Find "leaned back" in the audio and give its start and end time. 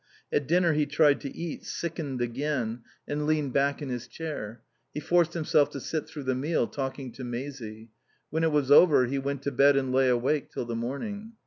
3.27-3.83